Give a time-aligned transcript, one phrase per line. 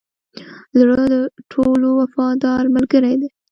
[0.79, 1.01] زړه
[1.51, 3.29] ټولو وفادار ملګری دی.